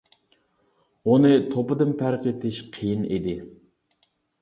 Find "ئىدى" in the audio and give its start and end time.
3.15-3.39